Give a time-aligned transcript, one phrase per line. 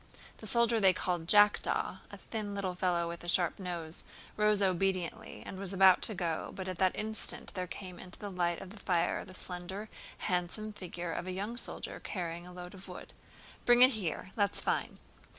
[0.37, 4.03] The soldier they called "Jackdaw," a thin little fellow with a sharp nose,
[4.35, 8.31] rose obediently and was about to go but at that instant there came into the
[8.31, 12.73] light of the fire the slender, handsome figure of a young soldier carrying a load
[12.73, 13.13] of wood.
[13.63, 14.97] "Bring it here—that's fine!"